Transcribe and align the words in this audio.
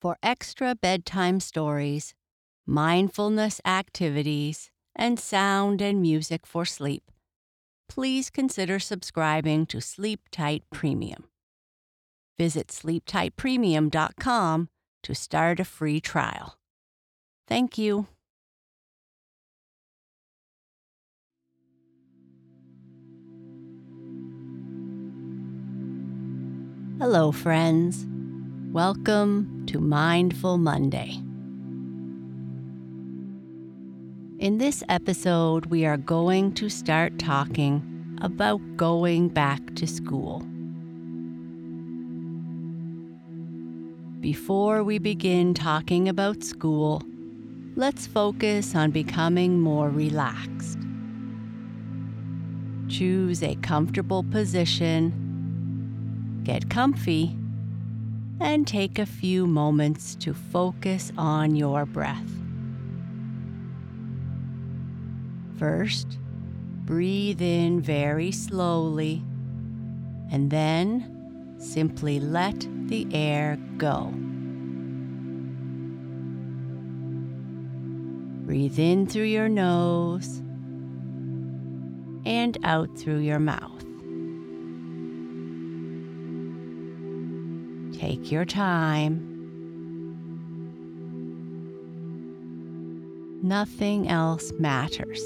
For 0.00 0.16
extra 0.22 0.74
bedtime 0.74 1.40
stories, 1.40 2.14
mindfulness 2.66 3.60
activities, 3.66 4.70
and 4.96 5.20
sound 5.20 5.82
and 5.82 6.00
music 6.00 6.46
for 6.46 6.64
sleep, 6.64 7.02
please 7.86 8.30
consider 8.30 8.78
subscribing 8.78 9.66
to 9.66 9.82
Sleep 9.82 10.20
Tight 10.32 10.64
Premium. 10.72 11.24
Visit 12.38 12.68
sleeptightpremium.com 12.68 14.68
to 15.02 15.14
start 15.14 15.60
a 15.60 15.64
free 15.66 16.00
trial. 16.00 16.56
Thank 17.46 17.76
you. 17.76 18.06
Hello, 26.98 27.32
friends. 27.32 28.06
Welcome 28.72 29.64
to 29.66 29.80
Mindful 29.80 30.56
Monday. 30.56 31.16
In 34.38 34.58
this 34.58 34.84
episode, 34.88 35.66
we 35.66 35.84
are 35.84 35.96
going 35.96 36.52
to 36.52 36.68
start 36.68 37.18
talking 37.18 37.82
about 38.22 38.60
going 38.76 39.26
back 39.26 39.74
to 39.74 39.88
school. 39.88 40.46
Before 44.20 44.84
we 44.84 45.00
begin 45.00 45.52
talking 45.52 46.08
about 46.08 46.44
school, 46.44 47.02
let's 47.74 48.06
focus 48.06 48.76
on 48.76 48.92
becoming 48.92 49.58
more 49.58 49.90
relaxed. 49.90 50.78
Choose 52.86 53.42
a 53.42 53.56
comfortable 53.56 54.22
position 54.22 55.26
get 56.44 56.70
comfy, 56.70 57.36
and 58.40 58.66
take 58.66 58.98
a 58.98 59.06
few 59.06 59.46
moments 59.46 60.14
to 60.16 60.32
focus 60.32 61.12
on 61.18 61.54
your 61.54 61.84
breath. 61.84 62.30
First, 65.58 66.18
breathe 66.86 67.42
in 67.42 67.82
very 67.82 68.32
slowly, 68.32 69.22
and 70.32 70.50
then 70.50 71.54
simply 71.58 72.18
let 72.18 72.66
the 72.86 73.06
air 73.12 73.58
go. 73.76 74.12
Breathe 78.46 78.78
in 78.78 79.06
through 79.06 79.24
your 79.24 79.48
nose 79.50 80.38
and 82.24 82.56
out 82.64 82.98
through 82.98 83.18
your 83.18 83.38
mouth. 83.38 83.69
Take 88.00 88.32
your 88.32 88.46
time. 88.46 89.20
Nothing 93.42 94.08
else 94.08 94.52
matters 94.58 95.22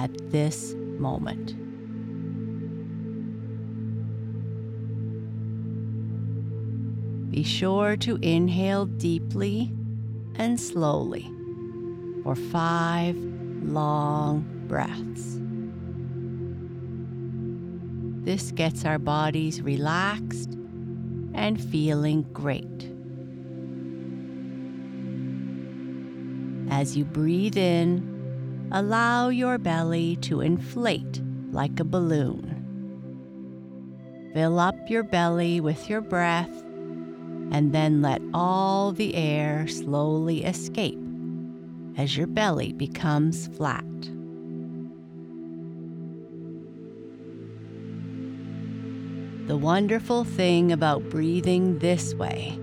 at 0.00 0.10
this 0.32 0.74
moment. 0.98 1.54
Be 7.30 7.44
sure 7.44 7.96
to 7.98 8.16
inhale 8.22 8.86
deeply 8.86 9.72
and 10.34 10.58
slowly 10.58 11.30
for 12.24 12.34
five 12.34 13.16
long 13.62 14.44
breaths. 14.66 15.38
This 18.24 18.50
gets 18.50 18.84
our 18.84 18.98
bodies 18.98 19.62
relaxed 19.62 20.43
and 21.34 21.62
feeling 21.62 22.22
great. 22.32 22.90
As 26.72 26.96
you 26.96 27.04
breathe 27.04 27.56
in, 27.56 28.68
allow 28.72 29.28
your 29.28 29.58
belly 29.58 30.16
to 30.22 30.40
inflate 30.40 31.20
like 31.52 31.78
a 31.78 31.84
balloon. 31.84 32.50
Fill 34.34 34.58
up 34.58 34.74
your 34.88 35.04
belly 35.04 35.60
with 35.60 35.88
your 35.88 36.00
breath 36.00 36.50
and 37.52 37.72
then 37.72 38.02
let 38.02 38.20
all 38.32 38.90
the 38.90 39.14
air 39.14 39.68
slowly 39.68 40.44
escape 40.44 40.98
as 41.96 42.16
your 42.16 42.26
belly 42.26 42.72
becomes 42.72 43.46
flat. 43.48 43.84
The 49.46 49.58
wonderful 49.58 50.24
thing 50.24 50.72
about 50.72 51.10
breathing 51.10 51.78
this 51.78 52.14
way, 52.14 52.58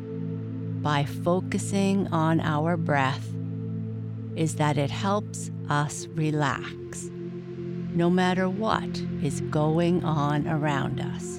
by 0.81 1.05
focusing 1.05 2.07
on 2.07 2.39
our 2.39 2.75
breath, 2.75 3.27
is 4.35 4.55
that 4.55 4.79
it 4.79 4.89
helps 4.89 5.51
us 5.69 6.07
relax, 6.15 7.11
no 7.93 8.09
matter 8.09 8.49
what 8.49 8.99
is 9.21 9.41
going 9.41 10.03
on 10.03 10.47
around 10.47 10.99
us. 10.99 11.37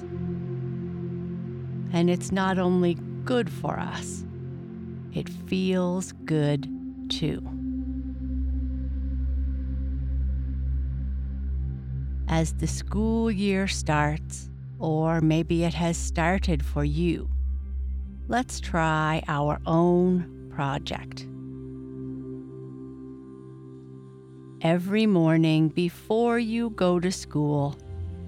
And 1.91 2.09
it's 2.09 2.31
not 2.31 2.57
only 2.57 2.93
good 3.25 3.49
for 3.49 3.77
us, 3.77 4.23
it 5.11 5.27
feels 5.27 6.13
good 6.23 6.69
too. 7.09 7.45
As 12.29 12.53
the 12.53 12.67
school 12.67 13.29
year 13.29 13.67
starts, 13.67 14.49
or 14.79 15.21
maybe 15.21 15.63
it 15.63 15.73
has 15.73 15.97
started 15.97 16.65
for 16.65 16.83
you. 16.83 17.29
Let's 18.27 18.59
try 18.59 19.23
our 19.27 19.59
own 19.65 20.49
project. 20.53 21.27
Every 24.61 25.05
morning 25.05 25.69
before 25.69 26.39
you 26.39 26.69
go 26.69 26.99
to 26.99 27.11
school, 27.11 27.75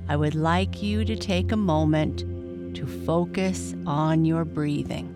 I 0.10 0.16
would 0.16 0.36
like 0.36 0.84
you 0.84 1.06
to 1.06 1.16
take 1.16 1.52
a 1.52 1.58
moment 1.58 2.26
to 2.76 2.86
focus 2.86 3.74
on 3.86 4.26
your 4.26 4.44
breathing 4.44 5.12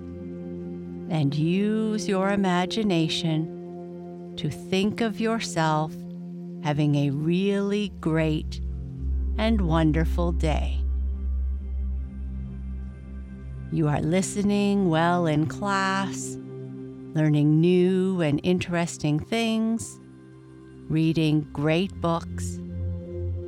and 1.12 1.36
use 1.36 2.08
your 2.08 2.32
imagination 2.32 4.34
to 4.38 4.50
think 4.50 5.02
of 5.02 5.20
yourself 5.20 5.94
having 6.64 6.96
a 6.96 7.10
really 7.10 7.92
great 8.00 8.62
and 9.38 9.62
wonderful 9.62 10.32
day. 10.32 10.79
You 13.72 13.88
are 13.88 14.02
listening 14.02 14.90
well 14.90 15.28
in 15.28 15.46
class, 15.46 16.38
learning 17.14 17.62
new 17.62 18.20
and 18.20 18.42
interesting 18.44 19.20
things, 19.20 20.00
reading 20.88 21.48
great 21.54 21.94
books, 22.02 22.60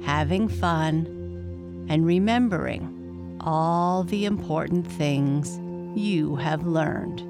having 0.03 0.47
fun, 0.47 1.87
and 1.89 2.05
remembering 2.05 3.39
all 3.41 4.03
the 4.03 4.25
important 4.25 4.85
things 4.85 5.59
you 5.99 6.35
have 6.35 6.67
learned. 6.67 7.21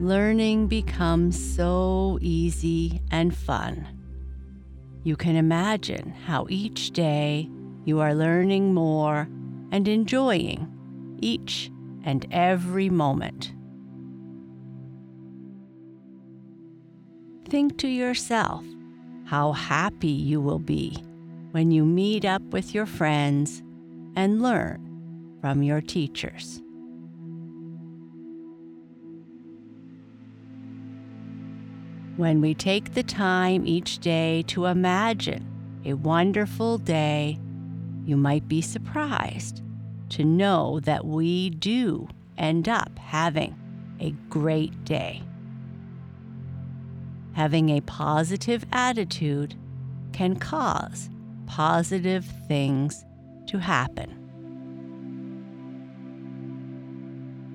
Learning 0.00 0.68
becomes 0.68 1.36
so 1.56 2.16
easy 2.20 3.00
and 3.10 3.34
fun. 3.36 3.88
You 5.02 5.16
can 5.16 5.34
imagine 5.34 6.10
how 6.26 6.46
each 6.48 6.92
day 6.92 7.50
you 7.84 8.00
are 8.00 8.14
learning 8.14 8.74
more 8.74 9.28
and 9.70 9.88
enjoying 9.88 10.68
each 11.20 11.70
and 12.04 12.26
every 12.30 12.90
moment. 12.90 13.52
Think 17.48 17.78
to 17.78 17.88
yourself 17.88 18.64
how 19.24 19.52
happy 19.52 20.08
you 20.08 20.40
will 20.40 20.58
be 20.58 20.96
when 21.52 21.70
you 21.70 21.84
meet 21.84 22.24
up 22.24 22.42
with 22.42 22.74
your 22.74 22.86
friends 22.86 23.62
and 24.16 24.42
learn 24.42 25.36
from 25.40 25.62
your 25.62 25.80
teachers. 25.80 26.62
When 32.16 32.40
we 32.40 32.54
take 32.54 32.94
the 32.94 33.02
time 33.02 33.66
each 33.66 33.98
day 33.98 34.42
to 34.48 34.66
imagine 34.66 35.46
a 35.84 35.94
wonderful 35.94 36.78
day 36.78 37.38
you 38.04 38.16
might 38.16 38.48
be 38.48 38.60
surprised 38.60 39.62
to 40.10 40.24
know 40.24 40.80
that 40.80 41.06
we 41.06 41.50
do 41.50 42.08
end 42.36 42.68
up 42.68 42.98
having 42.98 43.54
a 44.00 44.10
great 44.28 44.84
day. 44.84 45.22
Having 47.32 47.70
a 47.70 47.80
positive 47.82 48.66
attitude 48.72 49.54
can 50.12 50.36
cause 50.36 51.08
positive 51.46 52.24
things 52.46 53.04
to 53.46 53.58
happen. 53.58 54.18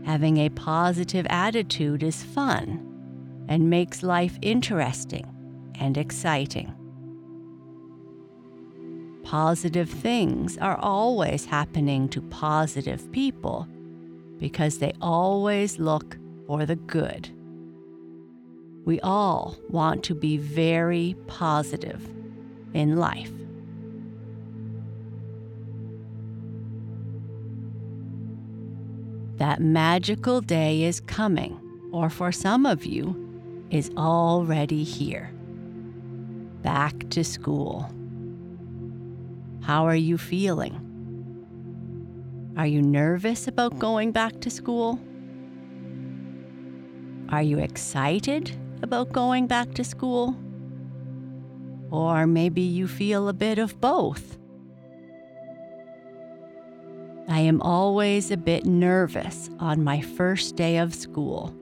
Having 0.06 0.38
a 0.38 0.50
positive 0.50 1.28
attitude 1.30 2.02
is 2.02 2.24
fun 2.24 2.84
and 3.50 3.70
makes 3.70 4.04
life 4.04 4.40
interesting 4.42 5.26
and 5.76 5.98
exciting. 5.98 6.74
Positive 9.28 9.90
things 9.90 10.58
are 10.60 10.78
always 10.80 11.44
happening 11.44 12.08
to 12.08 12.22
positive 12.22 13.12
people 13.12 13.68
because 14.38 14.80
they 14.80 14.94
always 15.02 15.80
look 15.80 16.18
for 16.46 16.66
the 16.66 16.78
good. 16.78 17.30
We 18.86 19.02
all 19.02 19.58
want 19.70 20.06
to 20.06 20.16
be 20.16 20.38
very 20.38 21.18
positive 21.28 22.02
in 22.74 22.96
life. 22.96 23.34
That 29.36 29.60
magical 29.60 30.40
day 30.40 30.84
is 30.84 31.02
coming, 31.02 31.60
or 31.92 32.10
for 32.10 32.32
some 32.32 32.66
of 32.66 32.86
you, 32.86 33.66
is 33.72 33.92
already 33.98 34.86
here. 34.86 35.34
Back 36.62 37.10
to 37.10 37.26
school. 37.26 37.92
How 39.68 39.86
are 39.86 39.96
you 39.98 40.18
feeling? 40.18 40.80
Are 42.56 42.66
you 42.66 42.82
nervous 42.82 43.50
about 43.50 43.78
going 43.78 44.14
back 44.14 44.40
to 44.40 44.50
school? 44.50 44.98
Are 47.28 47.42
you 47.42 47.60
excited 47.60 48.58
about 48.82 49.12
going 49.12 49.46
back 49.46 49.74
to 49.74 49.84
school? 49.84 50.38
Or 51.92 52.26
maybe 52.26 52.62
you 52.62 52.88
feel 52.88 53.28
a 53.28 53.34
bit 53.34 53.60
of 53.60 53.82
both. 53.82 54.38
I 57.28 57.42
am 57.42 57.62
always 57.62 58.32
a 58.32 58.38
bit 58.38 58.66
nervous 58.66 59.50
on 59.60 59.84
my 59.84 60.00
first 60.00 60.56
day 60.56 60.78
of 60.78 60.96
school 60.96 61.54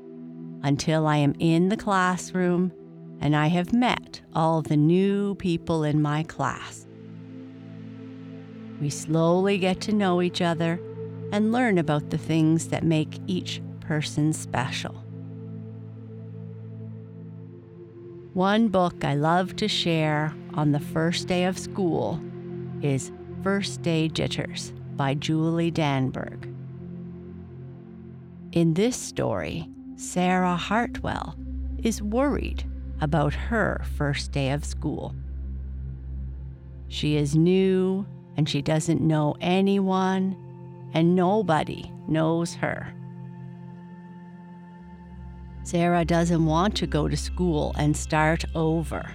until 0.62 1.07
I 1.07 1.18
am 1.18 1.34
in 1.40 1.69
the 1.69 1.78
classroom 1.78 2.72
and 3.19 3.36
I 3.36 3.48
have 3.48 3.74
met 3.74 4.22
all 4.36 4.62
the 4.62 4.78
new 4.78 5.34
people 5.34 5.84
in 5.84 6.04
my 6.04 6.22
class. 6.22 6.86
We 8.81 8.89
slowly 8.89 9.57
get 9.57 9.81
to 9.81 9.94
know 9.94 10.22
each 10.22 10.42
other 10.42 10.80
and 11.31 11.51
learn 11.51 11.77
about 11.77 12.10
the 12.10 12.18
things 12.18 12.68
that 12.69 12.83
make 12.83 13.19
each 13.27 13.62
person 13.80 14.33
special. 14.33 15.04
One 18.33 18.68
book 18.68 19.06
I 19.06 19.16
love 19.16 19.56
to 19.57 19.68
share 19.68 20.33
on 20.56 20.72
the 20.72 20.80
first 20.80 21.27
day 21.27 21.45
of 21.45 21.57
school 21.57 22.19
is 22.81 23.12
First 23.44 23.81
Day 23.81 24.10
Jitters 24.10 24.74
by 24.95 25.13
Julie 25.13 25.71
Danneberg. 25.71 26.51
In 28.51 28.74
this 28.74 28.98
story, 28.98 29.69
Sarah 29.95 30.57
Hartwell 30.57 31.36
is 31.81 32.01
worried 32.01 32.63
about 33.00 33.33
her 33.33 33.83
first 33.98 34.31
day 34.31 34.51
of 34.51 34.66
school. 34.66 35.16
She 36.88 37.16
is 37.16 37.36
new 37.36 38.06
and 38.37 38.47
she 38.47 38.61
doesn't 38.61 39.01
know 39.01 39.35
anyone, 39.41 40.35
and 40.93 41.15
nobody 41.15 41.91
knows 42.07 42.55
her. 42.55 42.93
Sarah 45.63 46.05
doesn't 46.05 46.45
want 46.45 46.75
to 46.77 46.87
go 46.87 47.07
to 47.07 47.17
school 47.17 47.73
and 47.77 47.97
start 47.97 48.45
over. 48.53 49.11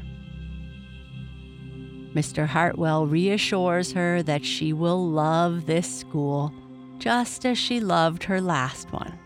Mr. 2.14 2.46
Hartwell 2.46 3.06
reassures 3.06 3.92
her 3.92 4.22
that 4.24 4.44
she 4.44 4.72
will 4.72 5.08
love 5.08 5.66
this 5.66 5.88
school 6.00 6.52
just 6.98 7.46
as 7.46 7.56
she 7.56 7.78
loved 7.78 8.24
her 8.24 8.40
last 8.40 8.92
one. 8.92 9.16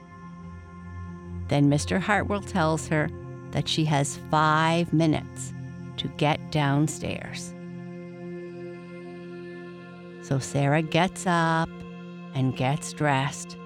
Then 1.49 1.71
Mr. 1.71 1.99
Hartwell 1.99 2.43
tells 2.43 2.89
her 2.89 3.09
that 3.53 3.69
she 3.69 3.87
has 3.87 4.19
five 4.31 4.93
minutes 4.93 5.55
to 5.97 6.09
get 6.09 6.53
downstairs. 6.53 7.55
So 10.25 10.39
Sarah 10.39 10.81
gets 10.81 11.27
up 11.27 11.69
and 12.35 12.57
gets 12.57 12.95
dressed. 12.95 13.59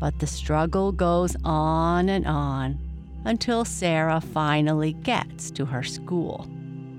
But 0.00 0.18
the 0.18 0.26
struggle 0.26 0.92
goes 0.92 1.36
on 1.44 2.08
and 2.08 2.26
on 2.26 2.78
until 3.26 3.66
Sarah 3.66 4.22
finally 4.22 4.94
gets 4.94 5.50
to 5.50 5.66
her 5.66 5.82
school 5.82 6.48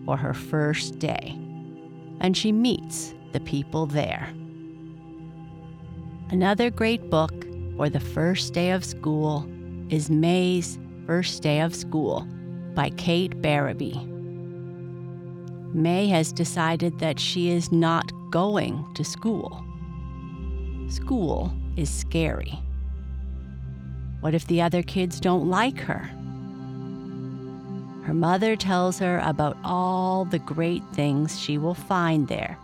for 0.06 0.18
her 0.18 0.36
first 0.36 1.00
day, 1.00 1.36
and 2.20 2.38
she 2.38 2.52
meets 2.52 3.16
the 3.32 3.40
people 3.40 3.88
there. 3.88 4.30
Another 6.30 6.70
great 6.70 7.10
book 7.10 7.34
for 7.76 7.90
the 7.90 8.00
first 8.00 8.54
day 8.54 8.70
of 8.70 8.86
school 8.86 9.50
is 9.90 10.12
Mae's 10.12 10.78
First 11.08 11.42
Day 11.42 11.60
of 11.60 11.74
School 11.74 12.28
by 12.76 12.92
Kate 12.92 13.42
Berube. 13.42 14.11
Mae 15.74 16.08
has 16.08 16.34
decided 16.34 17.00
that 17.00 17.20
she 17.20 17.50
is 17.50 17.72
not 17.72 18.12
going 18.30 18.86
to 18.94 19.04
school. 19.04 19.64
School 20.90 21.54
is 21.78 21.90
scary. 21.90 22.60
What 24.20 24.36
if 24.36 24.48
the 24.48 24.62
other 24.62 24.84
kids 24.84 25.20
don't 25.20 25.50
like 25.50 25.80
her? 25.80 26.10
Her 28.04 28.14
mother 28.14 28.56
tells 28.56 29.00
her 29.00 29.20
about 29.20 29.58
all 29.64 30.26
the 30.26 30.40
great 30.40 30.84
things 30.94 31.40
she 31.40 31.58
will 31.58 31.74
find 31.74 32.28
there, 32.28 32.58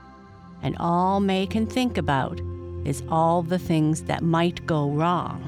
and 0.62 0.76
all 0.78 1.20
Mae 1.20 1.48
can 1.48 1.66
think 1.66 1.98
about 1.98 2.42
is 2.84 3.04
all 3.10 3.42
the 3.44 3.60
things 3.60 4.04
that 4.04 4.24
might 4.24 4.66
go 4.66 4.90
wrong. 4.90 5.42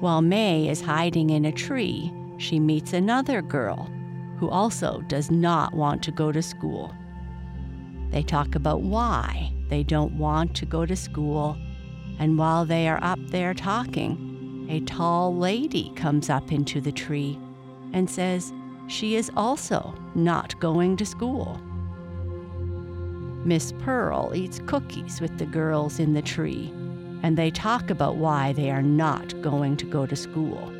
While 0.00 0.22
Mae 0.22 0.68
is 0.68 0.80
hiding 0.80 1.30
in 1.30 1.44
a 1.44 1.52
tree, 1.52 2.12
she 2.38 2.58
meets 2.58 2.92
another 2.92 3.40
girl 3.40 3.88
who 4.38 4.48
also 4.48 5.00
does 5.08 5.30
not 5.30 5.74
want 5.74 6.02
to 6.02 6.10
go 6.12 6.32
to 6.32 6.42
school. 6.42 6.94
They 8.10 8.22
talk 8.22 8.54
about 8.54 8.82
why 8.82 9.52
they 9.68 9.82
don't 9.82 10.16
want 10.16 10.54
to 10.56 10.66
go 10.66 10.86
to 10.86 10.96
school, 10.96 11.56
and 12.18 12.38
while 12.38 12.64
they 12.64 12.88
are 12.88 13.02
up 13.02 13.18
there 13.28 13.54
talking, 13.54 14.66
a 14.70 14.80
tall 14.80 15.34
lady 15.34 15.92
comes 15.96 16.30
up 16.30 16.52
into 16.52 16.80
the 16.80 16.92
tree 16.92 17.38
and 17.92 18.08
says 18.08 18.52
she 18.88 19.16
is 19.16 19.30
also 19.36 19.94
not 20.14 20.58
going 20.60 20.96
to 20.96 21.06
school. 21.06 21.60
Miss 23.44 23.72
Pearl 23.78 24.32
eats 24.34 24.60
cookies 24.66 25.20
with 25.20 25.38
the 25.38 25.46
girls 25.46 25.98
in 26.00 26.14
the 26.14 26.22
tree, 26.22 26.72
and 27.22 27.36
they 27.36 27.50
talk 27.50 27.90
about 27.90 28.16
why 28.16 28.52
they 28.52 28.70
are 28.70 28.82
not 28.82 29.40
going 29.40 29.76
to 29.76 29.86
go 29.86 30.04
to 30.04 30.16
school. 30.16 30.72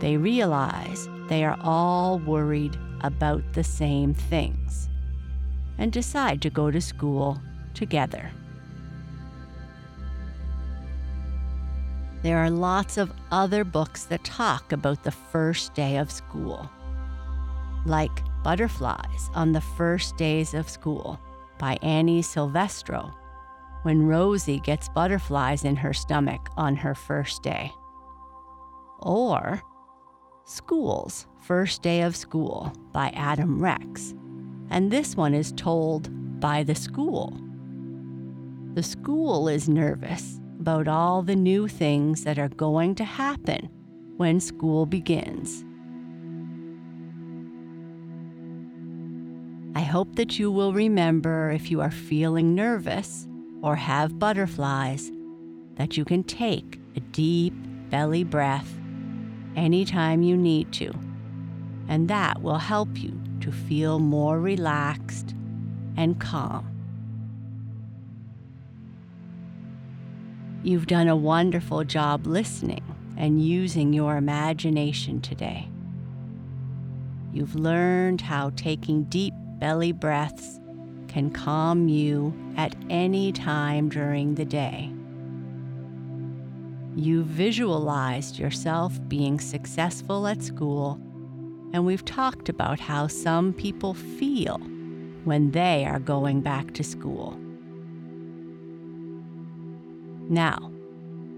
They 0.00 0.16
realize 0.16 1.08
they 1.28 1.44
are 1.44 1.58
all 1.62 2.18
worried 2.18 2.76
about 3.00 3.42
the 3.52 3.64
same 3.64 4.14
things 4.14 4.88
and 5.78 5.92
decide 5.92 6.42
to 6.42 6.50
go 6.50 6.70
to 6.70 6.80
school 6.80 7.40
together. 7.74 8.30
There 12.22 12.38
are 12.38 12.50
lots 12.50 12.98
of 12.98 13.12
other 13.30 13.62
books 13.64 14.04
that 14.04 14.24
talk 14.24 14.72
about 14.72 15.04
the 15.04 15.10
first 15.10 15.74
day 15.74 15.96
of 15.96 16.10
school, 16.10 16.68
like 17.84 18.22
Butterflies 18.42 19.30
on 19.34 19.52
the 19.52 19.60
First 19.60 20.16
Days 20.16 20.54
of 20.54 20.68
School 20.68 21.20
by 21.58 21.78
Annie 21.82 22.22
Silvestro, 22.22 23.14
when 23.82 24.06
Rosie 24.06 24.60
gets 24.60 24.88
butterflies 24.88 25.64
in 25.64 25.76
her 25.76 25.92
stomach 25.92 26.48
on 26.56 26.74
her 26.76 26.94
first 26.94 27.42
day. 27.42 27.72
Or 28.98 29.62
School's 30.48 31.26
First 31.40 31.82
Day 31.82 32.02
of 32.02 32.14
School 32.14 32.72
by 32.92 33.08
Adam 33.16 33.60
Rex, 33.60 34.14
and 34.70 34.92
this 34.92 35.16
one 35.16 35.34
is 35.34 35.50
told 35.50 36.08
by 36.38 36.62
the 36.62 36.76
school. 36.76 37.36
The 38.74 38.82
school 38.84 39.48
is 39.48 39.68
nervous 39.68 40.38
about 40.60 40.86
all 40.86 41.22
the 41.22 41.34
new 41.34 41.66
things 41.66 42.22
that 42.22 42.38
are 42.38 42.48
going 42.48 42.94
to 42.94 43.04
happen 43.04 43.68
when 44.18 44.38
school 44.38 44.86
begins. 44.86 45.64
I 49.76 49.82
hope 49.82 50.14
that 50.14 50.38
you 50.38 50.52
will 50.52 50.72
remember 50.72 51.50
if 51.50 51.72
you 51.72 51.80
are 51.80 51.90
feeling 51.90 52.54
nervous 52.54 53.26
or 53.62 53.74
have 53.74 54.20
butterflies 54.20 55.10
that 55.74 55.96
you 55.96 56.04
can 56.04 56.22
take 56.22 56.78
a 56.94 57.00
deep 57.00 57.52
belly 57.90 58.22
breath 58.22 58.78
anytime 59.56 60.22
you 60.22 60.36
need 60.36 60.72
to, 60.74 60.92
and 61.88 62.08
that 62.08 62.42
will 62.42 62.58
help 62.58 62.96
you 62.96 63.18
to 63.40 63.50
feel 63.50 63.98
more 63.98 64.40
relaxed 64.40 65.34
and 65.96 66.20
calm. 66.20 66.66
You've 70.62 70.86
done 70.86 71.08
a 71.08 71.16
wonderful 71.16 71.84
job 71.84 72.26
listening 72.26 72.82
and 73.16 73.42
using 73.44 73.92
your 73.92 74.16
imagination 74.16 75.20
today. 75.20 75.68
You've 77.32 77.54
learned 77.54 78.20
how 78.20 78.50
taking 78.56 79.04
deep 79.04 79.34
belly 79.58 79.92
breaths 79.92 80.60
can 81.08 81.30
calm 81.30 81.88
you 81.88 82.34
at 82.56 82.74
any 82.90 83.32
time 83.32 83.88
during 83.88 84.34
the 84.34 84.44
day. 84.44 84.92
You 86.96 87.24
visualized 87.24 88.38
yourself 88.38 88.98
being 89.06 89.38
successful 89.38 90.26
at 90.26 90.42
school, 90.42 90.98
and 91.74 91.84
we've 91.84 92.06
talked 92.06 92.48
about 92.48 92.80
how 92.80 93.06
some 93.06 93.52
people 93.52 93.92
feel 93.92 94.56
when 95.24 95.50
they 95.50 95.84
are 95.84 95.98
going 95.98 96.40
back 96.40 96.72
to 96.72 96.82
school. 96.82 97.38
Now, 100.30 100.72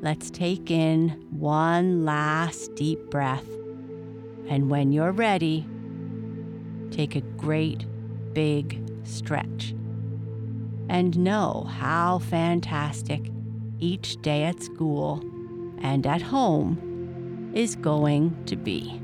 let's 0.01 0.31
take 0.31 0.71
in 0.71 1.27
one 1.31 2.05
last 2.05 2.77
deep 2.77 3.11
breath. 3.11 3.49
And 4.49 4.71
when 4.71 4.93
you're 4.93 5.11
ready, 5.11 5.67
take 6.93 7.17
a 7.17 7.21
great 7.21 7.85
big 8.33 8.81
stretch. 9.03 9.75
And 10.89 11.19
know 11.19 11.67
how 11.69 12.21
fantastic 12.21 13.33
each 13.81 14.23
day 14.23 14.45
at 14.45 14.63
school 14.63 15.21
and 15.83 16.07
at 16.07 16.23
home 16.23 17.51
is 17.55 17.77
going 17.77 18.37
to 18.47 18.57
be. 18.57 19.01